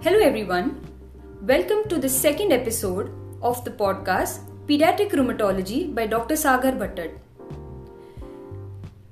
Hello, 0.00 0.20
everyone. 0.20 0.80
Welcome 1.42 1.88
to 1.88 1.98
the 1.98 2.08
second 2.08 2.52
episode 2.52 3.10
of 3.42 3.64
the 3.64 3.72
podcast 3.72 4.44
Pediatric 4.68 5.10
Rheumatology 5.10 5.92
by 5.92 6.06
Dr. 6.06 6.36
Sagar 6.36 6.70
Bhattad. 6.70 7.18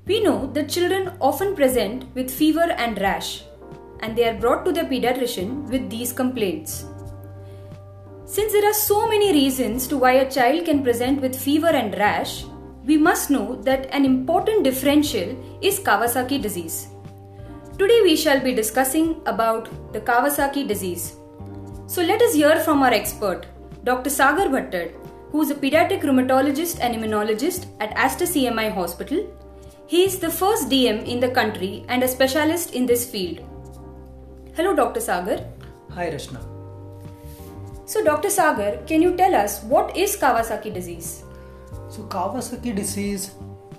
We 0.06 0.22
know 0.22 0.46
that 0.52 0.68
children 0.68 1.14
often 1.20 1.56
present 1.56 2.04
with 2.14 2.30
fever 2.30 2.70
and 2.78 3.00
rash, 3.00 3.42
and 3.98 4.14
they 4.16 4.28
are 4.28 4.38
brought 4.38 4.64
to 4.64 4.70
their 4.70 4.84
pediatrician 4.84 5.68
with 5.70 5.90
these 5.90 6.12
complaints. 6.12 6.84
Since 8.24 8.52
there 8.52 8.70
are 8.70 8.80
so 8.86 9.08
many 9.08 9.32
reasons 9.32 9.88
to 9.88 9.98
why 9.98 10.12
a 10.12 10.30
child 10.30 10.66
can 10.66 10.84
present 10.84 11.20
with 11.20 11.36
fever 11.36 11.66
and 11.82 11.98
rash, 11.98 12.44
we 12.84 12.96
must 12.96 13.28
know 13.28 13.56
that 13.62 13.92
an 13.92 14.04
important 14.04 14.62
differential 14.62 15.36
is 15.60 15.80
Kawasaki 15.80 16.40
disease. 16.40 16.86
Today 17.78 18.00
we 18.04 18.16
shall 18.16 18.40
be 18.40 18.54
discussing 18.54 19.20
about 19.26 19.68
the 19.92 20.00
Kawasaki 20.00 20.66
disease. 20.66 21.16
So 21.86 22.00
let 22.00 22.22
us 22.22 22.32
hear 22.32 22.58
from 22.60 22.82
our 22.82 22.90
expert, 22.90 23.44
Dr. 23.84 24.08
Sagar 24.08 24.46
Bhattad, 24.46 24.94
who 25.30 25.42
is 25.42 25.50
a 25.50 25.54
pediatric 25.54 26.00
rheumatologist 26.00 26.78
and 26.80 26.94
immunologist 26.94 27.66
at 27.78 27.92
Aster 27.92 28.24
CMI 28.24 28.72
Hospital. 28.72 29.26
He 29.86 30.04
is 30.04 30.18
the 30.18 30.30
first 30.30 30.70
DM 30.70 31.06
in 31.06 31.20
the 31.20 31.28
country 31.28 31.84
and 31.90 32.02
a 32.02 32.08
specialist 32.08 32.72
in 32.74 32.86
this 32.86 33.04
field. 33.10 33.40
Hello, 34.54 34.74
Dr. 34.74 35.00
Sagar. 35.00 35.44
Hi, 35.90 36.08
Rashna. 36.10 36.40
So, 37.84 38.02
Dr. 38.02 38.30
Sagar, 38.30 38.78
can 38.86 39.02
you 39.02 39.14
tell 39.18 39.34
us 39.34 39.62
what 39.64 39.94
is 39.94 40.16
Kawasaki 40.16 40.72
disease? 40.72 41.24
So, 41.90 42.04
Kawasaki 42.04 42.74
disease 42.74 43.32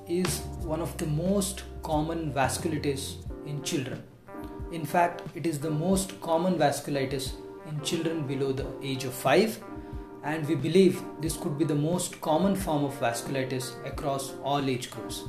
is 0.07 0.41
one 0.61 0.81
of 0.81 0.95
the 0.97 1.07
most 1.07 1.63
common 1.81 2.31
vasculitis 2.31 3.15
in 3.47 3.63
children. 3.63 4.03
In 4.71 4.85
fact, 4.85 5.21
it 5.35 5.45
is 5.45 5.59
the 5.59 5.71
most 5.71 6.19
common 6.21 6.55
vasculitis 6.55 7.33
in 7.69 7.79
children 7.81 8.27
below 8.27 8.51
the 8.51 8.67
age 8.81 9.03
of 9.05 9.13
5 9.13 9.63
and 10.23 10.47
we 10.47 10.55
believe 10.55 11.01
this 11.21 11.37
could 11.37 11.57
be 11.57 11.65
the 11.65 11.75
most 11.75 12.19
common 12.21 12.55
form 12.55 12.83
of 12.83 12.99
vasculitis 12.99 13.73
across 13.85 14.33
all 14.43 14.69
age 14.69 14.91
groups. 14.91 15.23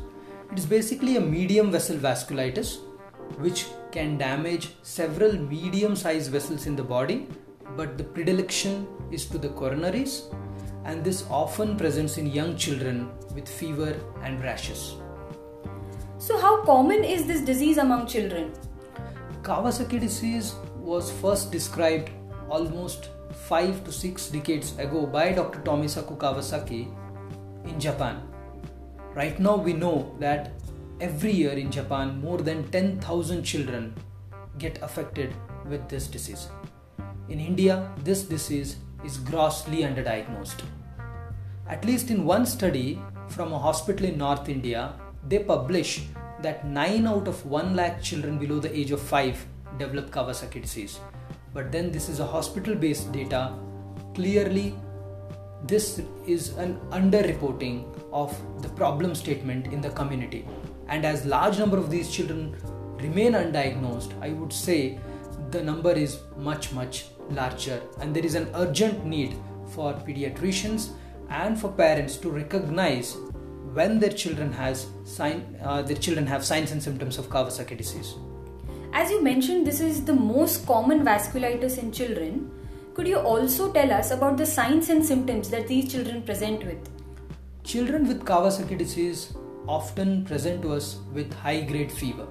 It 0.50 0.58
is 0.58 0.66
basically 0.66 1.16
a 1.16 1.20
medium 1.20 1.70
vessel 1.70 1.96
vasculitis 1.96 2.78
which 3.38 3.66
can 3.92 4.16
damage 4.18 4.70
several 4.82 5.32
medium 5.38 5.94
sized 5.94 6.30
vessels 6.32 6.66
in 6.66 6.74
the 6.74 6.82
body, 6.82 7.28
but 7.76 7.96
the 7.96 8.04
predilection 8.04 8.86
is 9.10 9.26
to 9.26 9.38
the 9.38 9.50
coronaries, 9.50 10.34
and 10.84 11.04
this 11.04 11.24
often 11.30 11.76
presents 11.76 12.18
in 12.18 12.26
young 12.26 12.56
children 12.56 13.10
with 13.34 13.48
fever 13.48 13.94
and 14.22 14.42
rashes. 14.42 14.94
So, 16.20 16.36
how 16.36 16.64
common 16.64 17.04
is 17.04 17.26
this 17.26 17.42
disease 17.42 17.78
among 17.78 18.08
children? 18.08 18.52
Kawasaki 19.42 20.00
disease 20.00 20.56
was 20.80 21.12
first 21.12 21.52
described 21.52 22.10
almost 22.48 23.10
5 23.46 23.84
to 23.84 23.92
6 23.92 24.30
decades 24.30 24.76
ago 24.78 25.06
by 25.06 25.30
Dr. 25.32 25.60
Tomisaku 25.60 26.18
Kawasaki 26.18 26.88
in 27.66 27.78
Japan. 27.78 28.20
Right 29.14 29.38
now, 29.38 29.56
we 29.56 29.72
know 29.72 30.12
that 30.18 30.50
every 31.00 31.30
year 31.30 31.52
in 31.52 31.70
Japan, 31.70 32.20
more 32.20 32.38
than 32.38 32.68
10,000 32.72 33.44
children 33.44 33.94
get 34.58 34.82
affected 34.82 35.32
with 35.68 35.88
this 35.88 36.08
disease. 36.08 36.48
In 37.28 37.38
India, 37.38 37.92
this 38.02 38.24
disease 38.24 38.78
is 39.04 39.18
grossly 39.18 39.82
underdiagnosed. 39.82 40.62
At 41.68 41.84
least 41.84 42.10
in 42.10 42.24
one 42.24 42.44
study 42.44 43.00
from 43.28 43.52
a 43.52 43.58
hospital 43.58 44.06
in 44.06 44.18
North 44.18 44.48
India, 44.48 44.94
they 45.26 45.38
publish 45.40 46.02
that 46.42 46.66
9 46.66 47.06
out 47.06 47.28
of 47.28 47.44
1 47.46 47.74
lakh 47.74 48.02
children 48.02 48.38
below 48.38 48.60
the 48.60 48.76
age 48.78 48.90
of 48.90 49.00
5 49.00 49.46
develop 49.78 50.10
Kawasaki 50.10 50.62
disease. 50.62 51.00
But 51.54 51.72
then 51.72 51.90
this 51.90 52.08
is 52.08 52.20
a 52.20 52.26
hospital 52.26 52.74
based 52.74 53.10
data. 53.12 53.54
Clearly, 54.14 54.74
this 55.64 56.00
is 56.26 56.56
an 56.56 56.78
underreporting 56.90 57.84
of 58.12 58.36
the 58.62 58.68
problem 58.70 59.14
statement 59.14 59.66
in 59.72 59.80
the 59.80 59.90
community. 59.90 60.46
And 60.88 61.04
as 61.04 61.24
large 61.26 61.58
number 61.58 61.76
of 61.76 61.90
these 61.90 62.10
children 62.10 62.56
remain 63.00 63.32
undiagnosed, 63.32 64.12
I 64.22 64.30
would 64.30 64.52
say 64.52 64.98
the 65.50 65.62
number 65.62 65.92
is 65.92 66.20
much 66.36 66.72
much 66.72 67.06
larger 67.30 67.80
and 68.00 68.14
there 68.14 68.24
is 68.24 68.34
an 68.34 68.48
urgent 68.54 69.04
need 69.04 69.34
for 69.66 69.92
pediatricians 69.94 70.90
and 71.30 71.58
for 71.60 71.70
parents 71.72 72.16
to 72.16 72.30
recognize 72.30 73.16
when 73.74 73.98
their 73.98 74.10
children 74.10 74.52
has 74.52 74.86
sign, 75.04 75.56
uh, 75.62 75.82
their 75.82 75.96
children 75.96 76.26
have 76.26 76.44
signs 76.44 76.72
and 76.72 76.82
symptoms 76.82 77.18
of 77.18 77.28
Kawasaki 77.28 77.76
disease. 77.76 78.14
As 78.92 79.10
you 79.10 79.22
mentioned, 79.22 79.66
this 79.66 79.80
is 79.80 80.04
the 80.04 80.14
most 80.14 80.66
common 80.66 81.04
vasculitis 81.04 81.78
in 81.78 81.92
children. 81.92 82.50
Could 82.94 83.06
you 83.06 83.18
also 83.18 83.70
tell 83.72 83.92
us 83.92 84.10
about 84.10 84.36
the 84.36 84.46
signs 84.46 84.88
and 84.88 85.04
symptoms 85.04 85.50
that 85.50 85.68
these 85.68 85.92
children 85.92 86.22
present 86.22 86.64
with? 86.64 86.78
Children 87.62 88.08
with 88.08 88.24
Kawasaki 88.24 88.78
disease 88.78 89.34
often 89.66 90.24
present 90.24 90.62
to 90.62 90.72
us 90.72 90.96
with 91.12 91.32
high 91.32 91.60
grade 91.60 91.92
fever. 91.92 92.26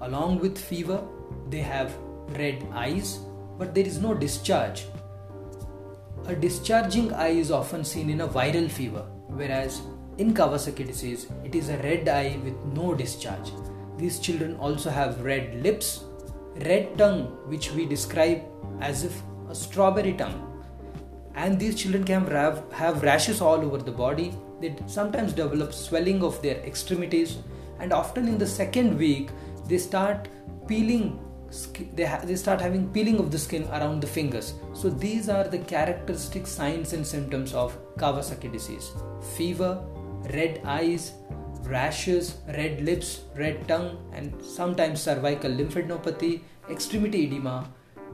Along 0.00 0.40
with 0.40 0.58
fever, 0.58 1.00
they 1.48 1.60
have 1.60 1.96
red 2.30 2.66
eyes, 2.74 3.20
but 3.58 3.74
there 3.74 3.86
is 3.86 3.98
no 3.98 4.12
discharge. 4.12 4.86
A 6.26 6.34
discharging 6.34 7.12
eye 7.12 7.28
is 7.28 7.52
often 7.52 7.84
seen 7.84 8.10
in 8.10 8.22
a 8.22 8.28
viral 8.28 8.68
fever, 8.68 9.06
whereas 9.28 9.80
in 10.18 10.32
Kawasaki 10.32 10.86
disease, 10.86 11.26
it 11.44 11.54
is 11.54 11.68
a 11.68 11.76
red 11.78 12.08
eye 12.08 12.38
with 12.42 12.54
no 12.74 12.94
discharge. 12.94 13.52
These 13.98 14.18
children 14.18 14.56
also 14.56 14.90
have 14.90 15.22
red 15.22 15.62
lips, 15.62 16.04
red 16.64 16.96
tongue, 16.98 17.24
which 17.46 17.72
we 17.72 17.86
describe 17.86 18.42
as 18.80 19.04
if 19.04 19.22
a 19.50 19.54
strawberry 19.54 20.14
tongue. 20.14 20.42
And 21.34 21.58
these 21.58 21.74
children 21.74 22.04
can 22.04 22.26
have, 22.28 22.64
have 22.72 23.02
rashes 23.02 23.40
all 23.40 23.62
over 23.62 23.78
the 23.78 23.92
body. 23.92 24.34
They 24.60 24.74
sometimes 24.86 25.34
develop 25.34 25.74
swelling 25.74 26.22
of 26.22 26.40
their 26.40 26.56
extremities, 26.64 27.36
and 27.78 27.92
often 27.92 28.26
in 28.26 28.38
the 28.38 28.46
second 28.46 28.96
week, 28.96 29.30
they 29.68 29.78
start 29.78 30.28
peeling 30.66 31.20
they, 31.94 32.04
ha- 32.04 32.22
they 32.24 32.34
start 32.34 32.60
having 32.60 32.88
peeling 32.90 33.18
of 33.18 33.30
the 33.30 33.38
skin 33.38 33.68
around 33.68 34.00
the 34.00 34.06
fingers. 34.06 34.54
So 34.74 34.90
these 34.90 35.28
are 35.28 35.44
the 35.44 35.58
characteristic 35.58 36.46
signs 36.46 36.92
and 36.92 37.06
symptoms 37.06 37.54
of 37.54 37.78
Kawasaki 37.96 38.50
disease: 38.50 38.90
fever, 39.36 39.78
red 40.32 40.60
eyes, 40.64 41.12
rashes, 41.64 42.36
red 42.48 42.80
lips, 42.80 43.22
red 43.36 43.66
tongue, 43.68 43.98
and 44.12 44.32
sometimes 44.42 45.02
cervical 45.02 45.50
lymphadenopathy, 45.50 46.42
extremity 46.70 47.24
edema, 47.24 47.68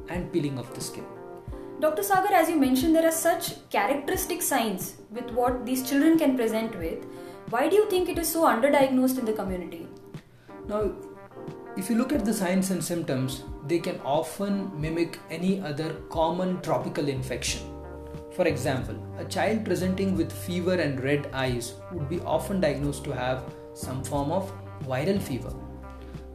and 0.09 0.33
peeling 0.33 0.59
of 0.59 0.73
the 0.75 0.81
skin. 0.81 1.05
Dr. 1.81 2.03
Sagar, 2.03 2.33
as 2.33 2.49
you 2.49 2.57
mentioned, 2.57 2.95
there 2.95 3.07
are 3.07 3.13
such 3.13 3.69
characteristic 3.71 4.41
signs 4.41 4.95
with 5.11 5.31
what 5.31 5.67
these 5.67 5.89
children 5.89 6.19
can 6.19 6.37
present 6.37 6.79
with. 6.79 7.05
Why 7.51 7.69
do 7.69 7.77
you 7.77 7.91
think 7.91 8.09
it 8.09 8.19
is 8.19 8.29
so 8.29 8.45
underdiagnosed 8.45 9.19
in 9.19 9.25
the 9.25 9.33
community? 9.33 9.89
Now, 10.69 10.93
if 11.77 11.91
you 11.91 11.97
look 11.97 12.13
at 12.13 12.25
the 12.25 12.33
signs 12.33 12.71
and 12.71 12.85
symptoms, 12.85 13.43
they 13.67 13.79
can 13.79 13.99
often 14.05 14.71
mimic 14.81 15.19
any 15.31 15.61
other 15.61 15.95
common 16.09 16.61
tropical 16.61 17.09
infection. 17.09 17.72
For 18.35 18.47
example, 18.47 18.97
a 19.19 19.27
child 19.27 19.63
presenting 19.65 20.17
with 20.17 20.33
fever 20.33 20.75
and 20.75 21.03
red 21.05 21.29
eyes 21.35 21.75
would 21.93 22.09
be 22.09 22.21
often 22.21 22.61
diagnosed 22.63 23.05
to 23.05 23.11
have 23.11 23.45
some 23.75 24.03
form 24.03 24.31
of 24.33 24.51
viral 24.85 25.21
fever. 25.21 25.53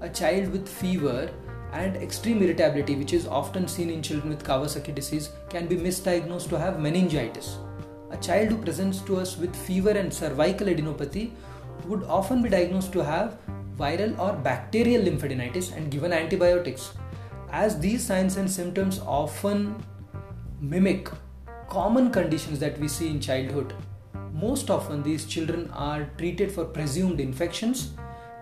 A 0.01 0.09
child 0.09 0.51
with 0.51 0.69
fever 0.69 1.31
and 1.73 1.97
extreme 1.97 2.43
irritability, 2.43 2.95
which 2.95 3.13
is 3.13 3.25
often 3.25 3.67
seen 3.67 3.89
in 3.89 4.03
children 4.03 4.29
with 4.29 4.43
Kawasaki 4.43 4.93
disease, 4.93 5.31
can 5.49 5.65
be 5.67 5.75
misdiagnosed 5.75 6.49
to 6.49 6.59
have 6.59 6.79
meningitis. 6.79 7.57
A 8.11 8.17
child 8.17 8.49
who 8.49 8.57
presents 8.57 9.01
to 9.01 9.17
us 9.17 9.35
with 9.35 9.55
fever 9.55 9.89
and 9.89 10.13
cervical 10.13 10.67
adenopathy 10.67 11.31
would 11.87 12.03
often 12.03 12.43
be 12.43 12.49
diagnosed 12.49 12.93
to 12.93 13.03
have 13.03 13.39
viral 13.75 14.17
or 14.19 14.33
bacterial 14.33 15.03
lymphadenitis 15.03 15.75
and 15.75 15.89
given 15.89 16.13
antibiotics. 16.13 16.93
As 17.51 17.79
these 17.79 18.05
signs 18.05 18.37
and 18.37 18.49
symptoms 18.49 18.99
often 18.99 19.83
mimic 20.61 21.09
common 21.69 22.11
conditions 22.11 22.59
that 22.59 22.79
we 22.79 22.87
see 22.87 23.09
in 23.09 23.19
childhood, 23.19 23.73
most 24.33 24.69
often 24.69 25.03
these 25.03 25.25
children 25.25 25.69
are 25.73 26.09
treated 26.17 26.51
for 26.51 26.65
presumed 26.65 27.19
infections 27.19 27.91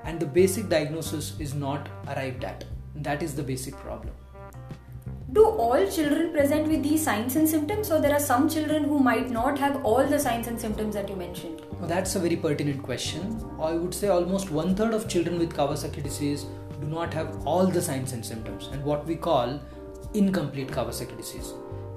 and 0.04 0.19
the 0.19 0.25
basic 0.25 0.69
diagnosis 0.69 1.39
is 1.39 1.54
not 1.54 1.89
arrived 2.07 2.44
at. 2.44 2.66
That 2.95 3.24
is 3.24 3.36
the 3.36 3.44
basic 3.44 3.75
problem. 3.77 4.13
Do 5.33 5.44
all 5.45 5.89
children 5.89 6.31
present 6.31 6.68
with 6.68 6.83
these 6.83 7.04
signs 7.04 7.36
and 7.36 7.50
symptoms, 7.50 7.92
or 7.92 8.00
there 8.00 8.13
are 8.13 8.19
some 8.19 8.48
children 8.48 8.83
who 8.83 9.00
might 9.00 9.31
not 9.31 9.57
have 9.57 9.83
all 9.83 10.06
the 10.06 10.19
signs 10.19 10.48
and 10.48 10.62
symptoms 10.62 10.94
that 10.94 11.10
you 11.10 11.16
mentioned? 11.16 11.62
Well, 11.80 11.89
that's 11.89 12.16
a 12.16 12.19
very 12.19 12.38
pertinent 12.38 12.83
question. 12.83 13.44
I 13.60 13.74
would 13.74 13.94
say 13.94 14.07
almost 14.07 14.51
one 14.51 14.75
third 14.75 14.94
of 14.94 15.10
children 15.10 15.39
with 15.39 15.54
Kawasaki 15.54 16.04
disease 16.04 16.45
do 16.80 16.88
not 16.88 17.13
have 17.13 17.45
all 17.45 17.66
the 17.66 17.81
signs 17.81 18.13
and 18.13 18.24
symptoms, 18.24 18.69
and 18.71 18.83
what 18.83 19.06
we 19.06 19.16
call 19.16 19.60
incomplete 20.13 20.69
Kawasaki 20.69 21.18
disease. 21.18 21.54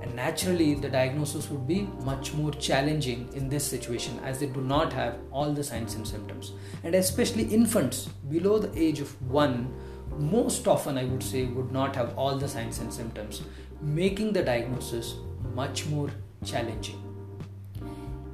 And 0.08 0.16
naturally, 0.16 0.74
the 0.74 0.88
diagnosis 0.88 1.50
would 1.50 1.68
be 1.68 1.82
much 2.02 2.32
more 2.32 2.50
challenging 2.52 3.28
in 3.34 3.50
this 3.50 3.64
situation 3.64 4.18
as 4.24 4.40
they 4.40 4.46
do 4.46 4.62
not 4.62 4.90
have 4.94 5.18
all 5.30 5.52
the 5.52 5.62
signs 5.62 5.94
and 5.96 6.08
symptoms. 6.08 6.52
And 6.82 6.94
especially 6.94 7.44
infants 7.44 8.06
below 8.30 8.58
the 8.58 8.72
age 8.74 9.00
of 9.00 9.20
one 9.30 9.70
most 10.18 10.66
often 10.66 10.98
I 10.98 11.04
would 11.04 11.22
say 11.22 11.44
would 11.44 11.70
not 11.70 11.94
have 11.94 12.16
all 12.16 12.36
the 12.36 12.48
signs 12.48 12.78
and 12.80 12.92
symptoms. 12.92 13.42
making 13.80 14.32
the 14.32 14.42
diagnosis 14.42 15.14
much 15.54 15.86
more 15.86 16.10
challenging. 16.44 16.96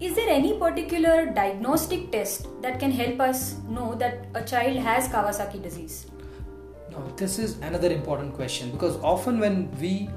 Is 0.00 0.15
there 0.15 0.29
any 0.29 0.59
particular 0.59 1.26
diagnostic 1.26 2.11
test 2.11 2.49
that 2.62 2.81
can 2.81 2.91
help 2.91 3.21
us 3.21 3.59
know 3.69 3.94
that 3.97 4.26
a 4.35 4.43
child 4.43 4.79
has 4.79 5.09
Kawasaki 5.09 5.62
disease? 5.62 6.06
Now, 6.91 7.05
this 7.17 7.38
is 7.38 7.59
another 7.59 7.93
important 7.93 8.35
question 8.35 8.71
because 8.71 8.97
often 9.03 9.38
when 9.38 9.71
we 9.79 10.09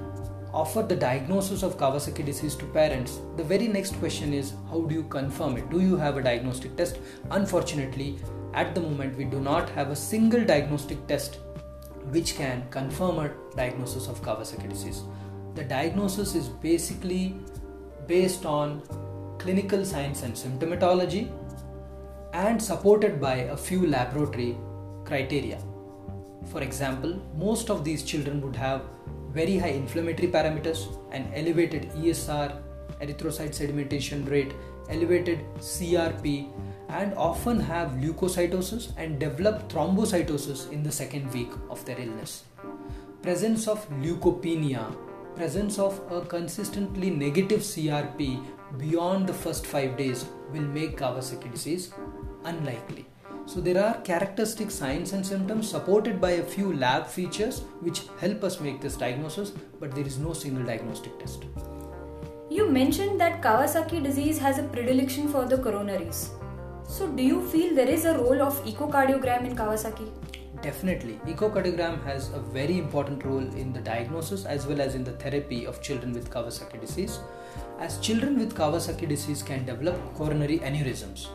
offer 0.53 0.81
the 0.81 0.95
diagnosis 0.95 1.63
of 1.63 1.77
Kawasaki 1.77 2.25
disease 2.25 2.55
to 2.55 2.65
parents, 2.65 3.19
the 3.35 3.43
very 3.43 3.67
next 3.67 3.95
question 3.99 4.33
is 4.33 4.53
how 4.69 4.81
do 4.81 4.95
you 4.95 5.03
confirm 5.03 5.57
it? 5.57 5.69
Do 5.69 5.81
you 5.81 5.97
have 5.97 6.17
a 6.17 6.23
diagnostic 6.23 6.75
test? 6.75 6.99
Unfortunately, 7.31 8.17
at 8.53 8.73
the 8.73 8.81
moment, 8.81 9.17
we 9.17 9.25
do 9.25 9.39
not 9.39 9.69
have 9.69 9.89
a 9.89 9.95
single 9.95 10.43
diagnostic 10.43 11.05
test 11.07 11.39
which 12.11 12.35
can 12.35 12.65
confirm 12.69 13.19
a 13.19 13.31
diagnosis 13.55 14.07
of 14.07 14.21
Kawasaki 14.21 14.69
disease. 14.69 15.03
The 15.55 15.63
diagnosis 15.63 16.35
is 16.35 16.47
basically 16.47 17.35
based 18.07 18.45
on 18.45 18.81
clinical 19.37 19.83
science 19.83 20.23
and 20.23 20.33
symptomatology 20.33 21.29
and 22.33 22.61
supported 22.61 23.19
by 23.19 23.35
a 23.35 23.57
few 23.57 23.87
laboratory 23.87 24.57
criteria. 25.05 25.59
For 26.51 26.61
example, 26.61 27.21
most 27.35 27.69
of 27.69 27.83
these 27.83 28.03
children 28.03 28.41
would 28.41 28.55
have 28.55 28.83
very 29.31 29.57
high 29.57 29.69
inflammatory 29.69 30.29
parameters, 30.29 30.87
an 31.11 31.31
elevated 31.33 31.89
ESR, 31.91 32.61
erythrocyte 33.01 33.53
sedimentation 33.53 34.29
rate, 34.29 34.53
elevated 34.89 35.39
CRP, 35.59 36.49
and 36.89 37.13
often 37.15 37.59
have 37.59 37.91
leukocytosis 37.91 38.91
and 38.97 39.19
develop 39.19 39.69
thrombocytosis 39.69 40.71
in 40.71 40.83
the 40.83 40.91
second 40.91 41.31
week 41.33 41.51
of 41.69 41.83
their 41.85 41.99
illness. 41.99 42.43
Presence 43.21 43.67
of 43.67 43.89
leukopenia, 43.89 44.95
presence 45.35 45.77
of 45.77 45.99
a 46.11 46.21
consistently 46.21 47.09
negative 47.09 47.59
CRP 47.59 48.43
beyond 48.77 49.27
the 49.27 49.33
first 49.33 49.65
5 49.65 49.97
days 49.97 50.25
will 50.51 50.61
make 50.61 50.97
Kawasaki 50.97 51.51
disease 51.51 51.91
unlikely. 52.45 53.05
So 53.47 53.61
there 53.61 53.81
are 53.81 53.93
characteristic 54.01 54.69
signs 54.69 55.13
and 55.13 55.25
symptoms 55.25 55.69
supported 55.69 56.19
by 56.19 56.31
a 56.31 56.43
few 56.43 56.73
lab 56.73 57.07
features 57.07 57.61
which 57.79 58.01
help 58.19 58.43
us 58.43 58.59
make 58.59 58.81
this 58.81 58.97
diagnosis, 58.97 59.53
but 59.79 59.95
there 59.95 60.05
is 60.05 60.17
no 60.17 60.33
single 60.33 60.65
diagnostic 60.65 61.17
test. 61.17 61.45
You 62.49 62.69
mentioned 62.69 63.21
that 63.21 63.41
Kawasaki 63.41 64.03
disease 64.03 64.37
has 64.37 64.59
a 64.59 64.63
predilection 64.63 65.29
for 65.29 65.45
the 65.45 65.55
coronaries. 65.55 66.27
So 66.89 67.07
do 67.07 67.23
you 67.23 67.41
feel 67.47 67.73
there 67.73 67.87
is 67.87 68.03
a 68.03 68.17
role 68.17 68.41
of 68.41 68.61
echocardiogram 68.65 69.45
in 69.45 69.55
Kawasaki? 69.55 70.11
Definitely. 70.61 71.17
Echocardiogram 71.25 72.03
has 72.03 72.33
a 72.33 72.39
very 72.39 72.77
important 72.77 73.23
role 73.23 73.47
in 73.55 73.71
the 73.71 73.79
diagnosis 73.79 74.43
as 74.43 74.67
well 74.67 74.81
as 74.81 74.93
in 74.93 75.05
the 75.05 75.13
therapy 75.13 75.65
of 75.65 75.81
children 75.81 76.11
with 76.11 76.29
Kawasaki 76.29 76.81
disease. 76.81 77.19
As 77.79 77.97
children 77.99 78.37
with 78.37 78.55
Kawasaki 78.55 79.07
disease 79.07 79.41
can 79.41 79.65
develop 79.65 79.95
coronary 80.15 80.59
aneurysms, 80.59 81.27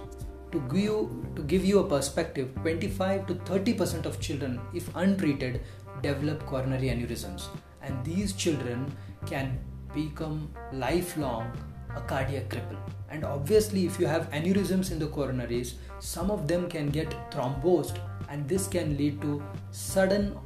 to 0.53 0.61
give 0.71 0.83
you, 0.83 1.27
to 1.35 1.43
give 1.43 1.65
you 1.65 1.81
a 1.81 1.89
perspective 1.89 2.55
25 2.63 3.27
to 3.27 3.35
30% 3.35 4.07
of 4.07 4.21
children 4.21 4.61
if 4.75 4.95
untreated 4.95 5.63
develop 6.03 6.45
coronary 6.47 6.89
aneurysms. 6.89 7.47
And 7.83 8.05
these 8.05 8.33
children 8.33 8.95
can 9.27 9.59
become 9.95 10.53
lifelong 10.73 11.51
a 11.97 12.01
cardiac 12.01 12.49
cripple. 12.49 12.79
And 13.11 13.25
obviously 13.25 13.87
if 13.87 13.99
you 14.01 14.07
have 14.07 14.31
aneurysms 14.31 14.91
in 14.91 14.99
the 14.99 15.07
coronaries 15.07 15.75
some 15.99 16.31
of 16.31 16.49
them 16.49 16.69
can 16.69 16.89
get 16.89 17.11
thrombosed 17.31 17.99
and 18.29 18.49
this 18.49 18.67
can 18.67 18.97
lead 18.97 19.21
to 19.21 19.43
sudden 19.71 20.37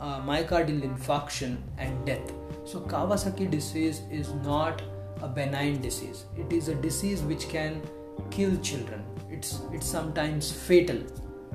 uh, 0.00 0.20
myocardial 0.20 0.80
infarction 0.82 1.58
and 1.76 2.06
death. 2.06 2.32
So 2.64 2.80
kawasaki 2.80 3.50
disease 3.50 4.02
is 4.10 4.32
not 4.44 4.82
a 5.20 5.28
benign 5.28 5.80
disease. 5.80 6.24
It 6.36 6.52
is 6.52 6.68
a 6.68 6.74
disease 6.74 7.22
which 7.22 7.48
can 7.48 7.82
kill 8.30 8.56
children 8.58 9.04
it's 9.30 9.60
it's 9.72 9.86
sometimes 9.86 10.50
fatal. 10.50 11.02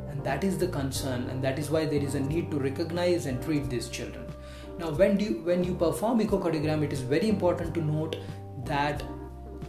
And 0.09 0.23
that 0.23 0.43
is 0.43 0.57
the 0.57 0.67
concern 0.67 1.29
and 1.29 1.43
that 1.43 1.57
is 1.57 1.69
why 1.69 1.85
there 1.85 2.01
is 2.01 2.15
a 2.15 2.19
need 2.19 2.51
to 2.51 2.59
recognize 2.59 3.25
and 3.25 3.41
treat 3.41 3.69
these 3.69 3.89
children. 3.89 4.25
Now 4.79 4.91
when 4.91 5.17
do 5.17 5.25
you, 5.25 5.41
when 5.43 5.63
you 5.63 5.73
perform 5.75 6.19
echocardiogram 6.19 6.83
it 6.83 6.93
is 6.93 7.01
very 7.01 7.29
important 7.29 7.73
to 7.75 7.81
note 7.81 8.17
that 8.65 9.03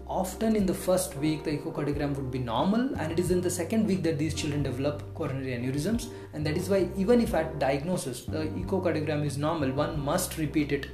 often 0.06 0.54
in 0.54 0.66
the 0.66 0.74
first 0.74 1.16
week 1.16 1.44
the 1.44 1.56
echocardiogram 1.56 2.14
would 2.16 2.30
be 2.30 2.38
normal 2.38 2.94
and 2.96 3.10
it 3.10 3.18
is 3.18 3.30
in 3.30 3.40
the 3.40 3.50
second 3.50 3.86
week 3.86 4.02
that 4.02 4.18
these 4.18 4.34
children 4.34 4.62
develop 4.62 5.14
coronary 5.14 5.52
aneurysms. 5.58 6.08
And 6.34 6.44
that 6.46 6.56
is 6.56 6.68
why 6.68 6.88
even 6.96 7.20
if 7.20 7.34
at 7.34 7.58
diagnosis 7.58 8.24
the 8.24 8.44
echocardiogram 8.62 9.24
is 9.24 9.38
normal 9.38 9.72
one 9.72 9.98
must 9.98 10.36
repeat 10.36 10.72
it 10.72 10.88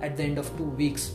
at 0.00 0.16
the 0.16 0.24
end 0.24 0.38
of 0.38 0.56
2 0.56 0.64
weeks 0.64 1.12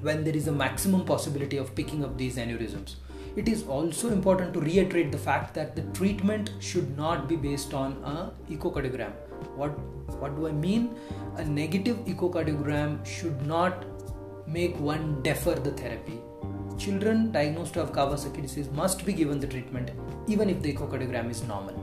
when 0.00 0.22
there 0.24 0.36
is 0.36 0.46
a 0.48 0.52
maximum 0.52 1.04
possibility 1.04 1.56
of 1.56 1.74
picking 1.74 2.04
up 2.04 2.16
these 2.16 2.36
aneurysms 2.36 2.94
it 3.36 3.48
is 3.48 3.64
also 3.64 4.08
important 4.08 4.54
to 4.54 4.60
reiterate 4.60 5.12
the 5.12 5.18
fact 5.18 5.54
that 5.54 5.76
the 5.76 5.82
treatment 5.98 6.52
should 6.58 6.96
not 6.96 7.28
be 7.28 7.36
based 7.36 7.74
on 7.74 7.92
a 8.12 8.30
echocardiogram. 8.52 9.12
What 9.56 9.78
what 10.20 10.36
do 10.36 10.46
i 10.48 10.52
mean? 10.52 10.96
A 11.36 11.44
negative 11.44 11.98
echocardiogram 12.12 13.04
should 13.04 13.46
not 13.46 13.84
make 14.46 14.78
one 14.80 15.22
defer 15.22 15.54
the 15.54 15.72
therapy. 15.82 16.18
Children 16.78 17.30
diagnosed 17.32 17.76
of 17.76 17.92
kawasaki 17.92 18.42
disease 18.46 18.70
must 18.70 19.04
be 19.04 19.12
given 19.12 19.38
the 19.38 19.46
treatment 19.46 19.90
even 20.26 20.48
if 20.48 20.62
the 20.62 20.74
echocardiogram 20.74 21.30
is 21.30 21.42
normal. 21.42 21.82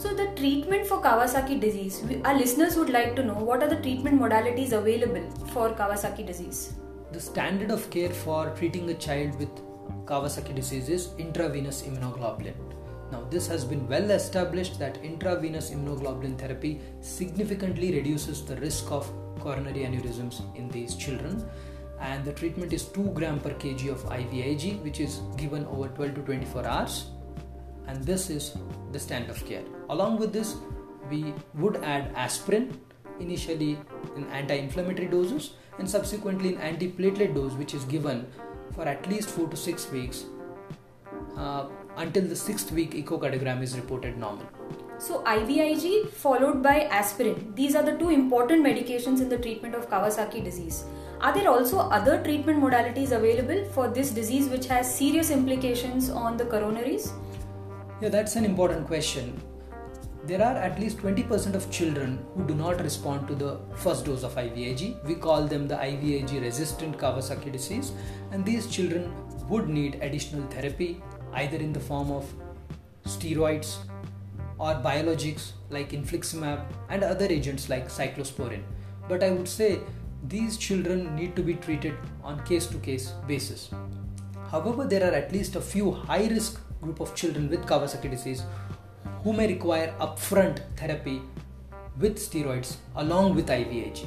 So 0.00 0.14
the 0.14 0.26
treatment 0.36 0.86
for 0.86 1.02
Kawasaki 1.02 1.60
disease, 1.60 2.04
our 2.24 2.38
listeners 2.38 2.76
would 2.76 2.88
like 2.88 3.16
to 3.16 3.24
know 3.24 3.34
what 3.34 3.64
are 3.64 3.68
the 3.68 3.80
treatment 3.80 4.20
modalities 4.20 4.70
available 4.70 5.28
for 5.52 5.70
Kawasaki 5.70 6.24
disease? 6.24 6.74
The 7.10 7.18
standard 7.18 7.72
of 7.72 7.90
care 7.90 8.10
for 8.10 8.50
treating 8.50 8.88
a 8.90 8.94
child 8.94 9.36
with 9.40 9.50
Kawasaki 10.08 10.54
disease 10.54 10.88
is 10.88 11.10
intravenous 11.18 11.82
immunoglobulin. 11.82 12.54
Now, 13.12 13.24
this 13.30 13.46
has 13.46 13.64
been 13.64 13.86
well 13.88 14.10
established 14.10 14.78
that 14.78 14.96
intravenous 15.04 15.70
immunoglobulin 15.70 16.38
therapy 16.38 16.80
significantly 17.02 17.92
reduces 17.92 18.42
the 18.44 18.56
risk 18.56 18.90
of 18.90 19.10
coronary 19.40 19.80
aneurysms 19.80 20.40
in 20.56 20.70
these 20.70 20.94
children. 20.94 21.44
And 22.00 22.24
the 22.24 22.32
treatment 22.32 22.72
is 22.72 22.84
2 22.86 23.10
gram 23.18 23.38
per 23.40 23.50
kg 23.50 23.90
of 23.90 24.04
IVIG, 24.04 24.82
which 24.82 25.00
is 25.00 25.20
given 25.36 25.66
over 25.66 25.88
12 25.88 26.14
to 26.14 26.22
24 26.22 26.66
hours. 26.66 27.06
And 27.86 28.02
this 28.04 28.30
is 28.30 28.56
the 28.92 28.98
standard 28.98 29.30
of 29.30 29.44
care. 29.44 29.64
Along 29.90 30.18
with 30.18 30.32
this, 30.32 30.56
we 31.10 31.34
would 31.54 31.76
add 31.84 32.12
aspirin 32.14 32.78
initially 33.20 33.78
in 34.16 34.24
anti 34.30 34.54
inflammatory 34.54 35.08
doses 35.08 35.50
and 35.78 35.88
subsequently 35.88 36.54
in 36.54 36.60
antiplatelet 36.60 37.34
dose, 37.34 37.52
which 37.54 37.74
is 37.74 37.84
given 37.84 38.26
for 38.74 38.82
at 38.82 39.08
least 39.08 39.30
4 39.30 39.48
to 39.48 39.56
6 39.56 39.90
weeks 39.90 40.24
uh, 41.36 41.66
until 41.96 42.22
the 42.22 42.34
6th 42.34 42.70
week 42.72 42.92
echocardiogram 42.92 43.62
is 43.62 43.76
reported 43.76 44.16
normal. 44.18 44.46
So, 44.98 45.22
IVIG 45.22 46.10
followed 46.10 46.62
by 46.62 46.80
aspirin, 47.00 47.52
these 47.54 47.76
are 47.76 47.84
the 47.84 47.96
two 47.96 48.10
important 48.10 48.64
medications 48.64 49.20
in 49.20 49.28
the 49.28 49.38
treatment 49.38 49.76
of 49.76 49.88
Kawasaki 49.88 50.42
disease. 50.42 50.84
Are 51.20 51.32
there 51.32 51.48
also 51.48 51.78
other 51.78 52.22
treatment 52.22 52.60
modalities 52.62 53.12
available 53.12 53.64
for 53.72 53.88
this 53.88 54.10
disease 54.10 54.48
which 54.48 54.66
has 54.66 54.92
serious 54.92 55.30
implications 55.30 56.10
on 56.10 56.36
the 56.36 56.44
coronaries? 56.44 57.12
Yeah, 58.00 58.08
that's 58.08 58.36
an 58.36 58.44
important 58.44 58.86
question 58.86 59.40
there 60.28 60.42
are 60.42 60.56
at 60.56 60.78
least 60.78 60.98
20% 60.98 61.54
of 61.54 61.70
children 61.70 62.18
who 62.34 62.46
do 62.46 62.54
not 62.54 62.82
respond 62.82 63.26
to 63.26 63.34
the 63.34 63.58
first 63.76 64.04
dose 64.04 64.24
of 64.24 64.34
IVIG. 64.34 65.02
We 65.04 65.14
call 65.14 65.46
them 65.46 65.66
the 65.66 65.76
IVIG 65.76 66.42
resistant 66.42 66.98
Kawasaki 66.98 67.50
disease, 67.50 67.92
and 68.30 68.44
these 68.44 68.66
children 68.66 69.10
would 69.48 69.70
need 69.70 69.94
additional 70.02 70.46
therapy 70.48 71.02
either 71.32 71.56
in 71.56 71.72
the 71.72 71.80
form 71.80 72.10
of 72.10 72.30
steroids 73.06 73.78
or 74.58 74.74
biologics 74.74 75.52
like 75.70 75.92
infliximab 75.92 76.60
and 76.90 77.02
other 77.02 77.24
agents 77.24 77.70
like 77.70 77.88
cyclosporin. 77.88 78.62
But 79.08 79.22
I 79.22 79.30
would 79.30 79.48
say 79.48 79.80
these 80.26 80.58
children 80.58 81.16
need 81.16 81.36
to 81.36 81.42
be 81.42 81.54
treated 81.54 81.94
on 82.22 82.44
case 82.44 82.66
to 82.66 82.76
case 82.76 83.12
basis. 83.26 83.70
However, 84.50 84.84
there 84.84 85.10
are 85.10 85.14
at 85.14 85.32
least 85.32 85.56
a 85.56 85.60
few 85.62 85.90
high 85.90 86.26
risk 86.28 86.60
group 86.82 87.00
of 87.00 87.14
children 87.14 87.48
with 87.48 87.64
Kawasaki 87.64 88.10
disease 88.10 88.42
who 89.22 89.32
may 89.32 89.46
require 89.46 89.94
upfront 90.00 90.60
therapy 90.76 91.20
with 91.98 92.18
steroids 92.18 92.76
along 92.96 93.34
with 93.34 93.48
IVIG, 93.48 94.06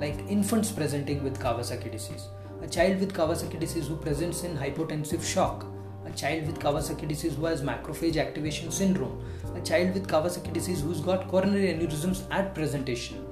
like 0.00 0.18
infants 0.28 0.72
presenting 0.72 1.22
with 1.22 1.38
Kawasaki 1.38 1.90
disease, 1.90 2.28
a 2.62 2.66
child 2.66 2.98
with 3.00 3.14
Kawasaki 3.14 3.60
disease 3.60 3.86
who 3.86 3.96
presents 3.96 4.42
in 4.42 4.56
hypotensive 4.56 5.24
shock, 5.24 5.64
a 6.04 6.10
child 6.10 6.46
with 6.46 6.58
Kawasaki 6.58 7.06
disease 7.06 7.36
who 7.36 7.44
has 7.44 7.62
macrophage 7.62 8.16
activation 8.16 8.70
syndrome, 8.70 9.24
a 9.54 9.60
child 9.60 9.94
with 9.94 10.08
Kawasaki 10.08 10.52
disease 10.52 10.80
who's 10.80 11.00
got 11.00 11.28
coronary 11.28 11.72
aneurysms 11.72 12.22
at 12.32 12.54
presentation 12.54 13.24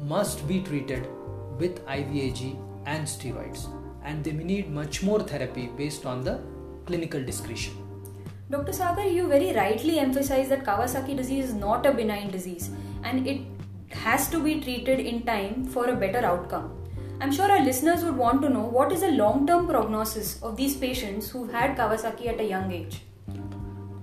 must 0.00 0.46
be 0.48 0.60
treated 0.60 1.06
with 1.58 1.84
IVIG 1.86 2.58
and 2.86 3.06
steroids. 3.06 3.68
And 4.04 4.22
they 4.22 4.32
may 4.32 4.44
need 4.44 4.70
much 4.70 5.02
more 5.02 5.20
therapy 5.20 5.70
based 5.78 6.04
on 6.04 6.24
the 6.24 6.40
clinical 6.84 7.24
discretion. 7.24 7.83
Dr. 8.54 8.72
Sagar, 8.72 9.08
you 9.08 9.26
very 9.26 9.52
rightly 9.52 9.98
emphasize 9.98 10.48
that 10.48 10.62
Kawasaki 10.62 11.16
disease 11.16 11.46
is 11.46 11.54
not 11.54 11.84
a 11.86 11.92
benign 11.92 12.30
disease 12.30 12.70
and 13.02 13.26
it 13.26 13.40
has 13.90 14.30
to 14.30 14.38
be 14.38 14.60
treated 14.60 15.00
in 15.00 15.22
time 15.22 15.64
for 15.64 15.86
a 15.88 15.96
better 15.96 16.24
outcome. 16.24 16.70
I'm 17.20 17.32
sure 17.32 17.50
our 17.50 17.64
listeners 17.64 18.04
would 18.04 18.16
want 18.16 18.42
to 18.42 18.48
know 18.48 18.60
what 18.60 18.92
is 18.92 19.00
the 19.00 19.10
long 19.10 19.44
term 19.44 19.66
prognosis 19.66 20.40
of 20.40 20.56
these 20.56 20.76
patients 20.76 21.28
who've 21.30 21.50
had 21.50 21.76
Kawasaki 21.76 22.28
at 22.28 22.38
a 22.38 22.44
young 22.44 22.70
age. 22.70 23.00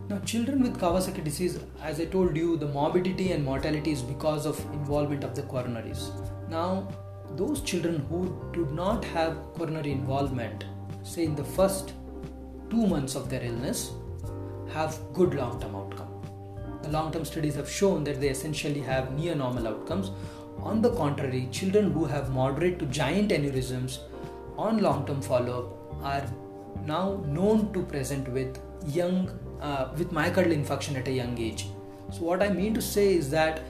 Now, 0.09 0.19
children 0.25 0.61
with 0.61 0.77
Kawasaki 0.77 1.23
disease, 1.23 1.57
as 1.81 2.01
I 2.01 2.05
told 2.07 2.35
you, 2.35 2.57
the 2.57 2.67
morbidity 2.67 3.31
and 3.31 3.45
mortality 3.45 3.91
is 3.93 4.01
because 4.01 4.45
of 4.45 4.59
involvement 4.73 5.23
of 5.23 5.33
the 5.33 5.43
coronaries. 5.43 6.11
Now, 6.49 6.89
those 7.37 7.61
children 7.61 8.05
who 8.09 8.51
do 8.51 8.67
not 8.73 9.05
have 9.05 9.37
coronary 9.53 9.93
involvement, 9.93 10.65
say 11.03 11.23
in 11.23 11.37
the 11.37 11.45
first 11.45 11.93
two 12.69 12.85
months 12.85 13.15
of 13.15 13.29
their 13.29 13.43
illness, 13.43 13.91
have 14.73 14.99
good 15.13 15.33
long 15.33 15.59
term 15.61 15.75
outcome. 15.75 16.07
The 16.83 16.89
long 16.89 17.11
term 17.11 17.25
studies 17.25 17.55
have 17.55 17.69
shown 17.69 18.03
that 18.05 18.19
they 18.19 18.29
essentially 18.29 18.81
have 18.81 19.13
near 19.13 19.35
normal 19.35 19.67
outcomes. 19.67 20.11
On 20.59 20.81
the 20.81 20.93
contrary, 20.95 21.47
children 21.51 21.91
who 21.91 22.05
have 22.05 22.31
moderate 22.31 22.79
to 22.79 22.85
giant 22.85 23.31
aneurysms 23.31 23.99
on 24.57 24.79
long 24.79 25.05
term 25.05 25.21
follow 25.21 25.59
up 25.59 26.03
are 26.03 26.25
now 26.85 27.23
known 27.27 27.71
to 27.73 27.83
present 27.83 28.27
with 28.27 28.59
young 28.87 29.29
uh, 29.61 29.89
with 29.97 30.11
myocardial 30.11 30.55
infarction 30.63 30.95
at 30.95 31.07
a 31.07 31.11
young 31.11 31.37
age. 31.37 31.67
So 32.11 32.23
what 32.23 32.41
I 32.41 32.49
mean 32.49 32.73
to 32.73 32.81
say 32.81 33.13
is 33.13 33.29
that 33.29 33.61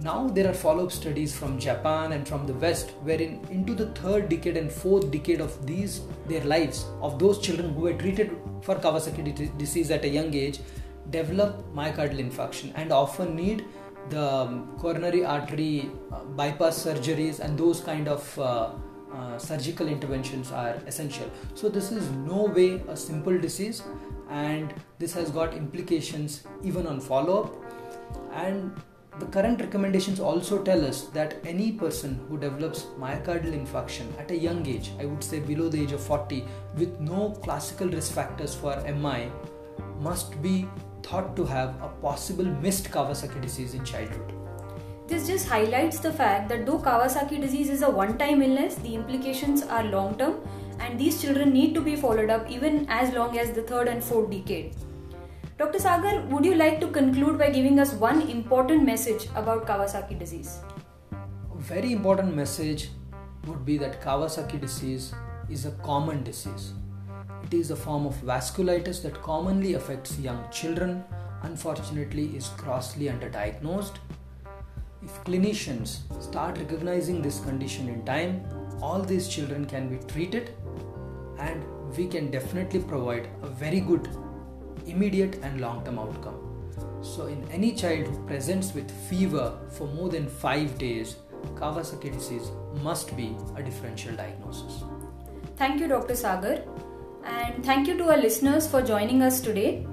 now 0.00 0.28
there 0.28 0.48
are 0.48 0.54
follow-up 0.54 0.92
studies 0.92 1.36
from 1.36 1.58
Japan 1.58 2.12
and 2.12 2.26
from 2.26 2.46
the 2.46 2.54
West, 2.54 2.90
wherein 3.02 3.40
into 3.50 3.74
the 3.74 3.86
third 3.86 4.28
decade 4.28 4.56
and 4.56 4.70
fourth 4.70 5.10
decade 5.10 5.40
of 5.40 5.66
these 5.66 6.02
their 6.26 6.44
lives 6.44 6.86
of 7.02 7.18
those 7.18 7.40
children 7.40 7.74
who 7.74 7.80
were 7.80 7.94
treated 7.94 8.36
for 8.62 8.76
Kawasaki 8.76 9.58
disease 9.58 9.90
at 9.90 10.04
a 10.04 10.08
young 10.08 10.32
age 10.34 10.60
develop 11.10 11.64
myocardial 11.74 12.20
infarction 12.20 12.72
and 12.76 12.92
often 12.92 13.34
need 13.34 13.64
the 14.10 14.22
um, 14.22 14.76
coronary 14.78 15.24
artery 15.24 15.90
uh, 16.12 16.20
bypass 16.24 16.84
surgeries 16.84 17.40
and 17.40 17.58
those 17.58 17.80
kind 17.80 18.08
of 18.08 18.38
uh, 18.38 18.70
uh, 19.12 19.38
surgical 19.38 19.88
interventions 19.88 20.52
are 20.52 20.74
essential. 20.86 21.30
So 21.54 21.68
this 21.68 21.90
is 21.90 22.10
no 22.10 22.44
way 22.44 22.82
a 22.88 22.96
simple 22.96 23.38
disease 23.38 23.82
and 24.30 24.72
this 24.98 25.12
has 25.14 25.30
got 25.30 25.54
implications 25.54 26.44
even 26.62 26.86
on 26.86 27.00
follow 27.00 27.44
up 27.44 27.54
and 28.32 28.72
the 29.18 29.26
current 29.26 29.60
recommendations 29.60 30.20
also 30.20 30.62
tell 30.62 30.84
us 30.84 31.02
that 31.16 31.36
any 31.44 31.72
person 31.72 32.20
who 32.28 32.38
develops 32.38 32.82
myocardial 33.00 33.52
infarction 33.52 34.06
at 34.18 34.30
a 34.30 34.36
young 34.36 34.66
age, 34.66 34.92
I 35.00 35.06
would 35.06 35.24
say 35.24 35.40
below 35.40 35.68
the 35.68 35.82
age 35.82 35.92
of 35.92 36.00
40, 36.00 36.44
with 36.76 37.00
no 37.00 37.30
classical 37.42 37.88
risk 37.88 38.12
factors 38.12 38.54
for 38.54 38.80
MI, 38.82 39.30
must 40.00 40.40
be 40.40 40.66
thought 41.02 41.34
to 41.36 41.44
have 41.44 41.70
a 41.82 41.88
possible 42.00 42.44
missed 42.44 42.90
Kawasaki 42.90 43.40
disease 43.40 43.74
in 43.74 43.84
childhood. 43.84 44.32
This 45.08 45.26
just 45.26 45.48
highlights 45.48 45.98
the 46.00 46.12
fact 46.12 46.48
that 46.50 46.66
though 46.66 46.78
Kawasaki 46.78 47.40
disease 47.40 47.70
is 47.70 47.82
a 47.82 47.90
one 47.90 48.18
time 48.18 48.42
illness, 48.42 48.74
the 48.76 48.94
implications 48.94 49.62
are 49.62 49.82
long 49.84 50.18
term 50.18 50.36
and 50.80 50.98
these 50.98 51.20
children 51.20 51.50
need 51.52 51.74
to 51.74 51.80
be 51.80 51.96
followed 51.96 52.30
up 52.30 52.48
even 52.50 52.86
as 52.88 53.12
long 53.14 53.38
as 53.38 53.52
the 53.52 53.62
third 53.62 53.88
and 53.88 54.04
fourth 54.04 54.30
decade. 54.30 54.74
Dr. 55.58 55.80
Sagar, 55.80 56.20
would 56.26 56.44
you 56.44 56.54
like 56.54 56.78
to 56.78 56.86
conclude 56.86 57.36
by 57.36 57.50
giving 57.50 57.80
us 57.80 57.92
one 57.92 58.22
important 58.30 58.84
message 58.84 59.26
about 59.34 59.66
Kawasaki 59.66 60.16
disease? 60.16 60.60
A 61.10 61.58
very 61.58 61.90
important 61.90 62.36
message 62.36 62.90
would 63.44 63.64
be 63.64 63.76
that 63.78 64.00
Kawasaki 64.00 64.60
disease 64.60 65.12
is 65.50 65.66
a 65.66 65.72
common 65.82 66.22
disease. 66.22 66.74
It 67.42 67.54
is 67.54 67.72
a 67.72 67.76
form 67.76 68.06
of 68.06 68.14
vasculitis 68.18 69.02
that 69.02 69.20
commonly 69.20 69.74
affects 69.74 70.16
young 70.20 70.48
children, 70.52 71.02
unfortunately, 71.42 72.36
is 72.36 72.50
grossly 72.50 73.06
underdiagnosed. 73.06 73.96
If 75.02 75.24
clinicians 75.24 76.02
start 76.22 76.58
recognizing 76.58 77.20
this 77.20 77.40
condition 77.40 77.88
in 77.88 78.04
time, 78.04 78.44
all 78.80 79.02
these 79.02 79.26
children 79.26 79.66
can 79.66 79.88
be 79.88 79.98
treated 80.06 80.54
and 81.40 81.64
we 81.96 82.06
can 82.06 82.30
definitely 82.30 82.78
provide 82.78 83.28
a 83.42 83.48
very 83.48 83.80
good 83.80 84.08
immediate 84.88 85.40
and 85.42 85.60
long 85.60 85.84
term 85.84 85.98
outcome. 85.98 86.36
So, 87.02 87.26
in 87.26 87.46
any 87.50 87.72
child 87.74 88.06
who 88.06 88.26
presents 88.26 88.74
with 88.74 88.90
fever 89.08 89.56
for 89.70 89.86
more 89.86 90.08
than 90.08 90.26
5 90.26 90.78
days, 90.78 91.16
Kawasaki 91.54 92.12
disease 92.12 92.50
must 92.82 93.16
be 93.16 93.36
a 93.56 93.62
differential 93.62 94.16
diagnosis. 94.16 94.82
Thank 95.56 95.80
you, 95.80 95.88
Dr. 95.88 96.16
Sagar, 96.16 96.58
and 97.24 97.64
thank 97.64 97.86
you 97.86 97.96
to 97.98 98.10
our 98.10 98.16
listeners 98.16 98.66
for 98.66 98.82
joining 98.82 99.22
us 99.22 99.40
today. 99.40 99.86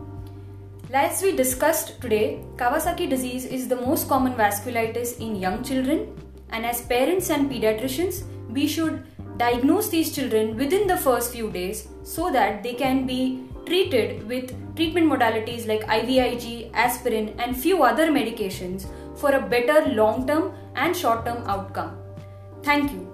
As 0.94 1.22
we 1.22 1.36
discussed 1.36 2.02
today, 2.02 2.44
Kawasaki 2.58 3.10
disease 3.10 3.46
is 3.46 3.68
the 3.68 3.76
most 3.76 4.08
common 4.08 4.34
vasculitis 4.34 5.20
in 5.20 5.36
young 5.36 5.64
children, 5.64 6.16
and 6.50 6.66
as 6.66 6.82
parents 6.82 7.30
and 7.30 7.50
pediatricians, 7.52 8.24
we 8.50 8.68
should 8.68 9.04
diagnose 9.38 9.90
these 9.90 10.16
children 10.16 10.56
within 10.56 10.88
the 10.88 10.98
first 10.98 11.34
few 11.34 11.52
days 11.52 11.88
so 12.04 12.32
that 12.32 12.64
they 12.64 12.74
can 12.74 13.06
be 13.06 13.44
treated 13.66 14.28
with 14.28 14.56
treatment 14.76 15.12
modalities 15.12 15.68
like 15.68 15.82
IVIG, 15.88 16.72
aspirin, 16.74 17.34
and 17.40 17.58
few 17.58 17.84
other 17.84 18.08
medications 18.12 18.88
for 19.16 19.32
a 19.32 19.42
better 19.42 19.88
long 19.94 20.28
term 20.28 20.54
and 20.76 20.96
short 20.96 21.26
term 21.26 21.44
outcome. 21.48 21.98
Thank 22.64 22.92
you. 22.92 23.05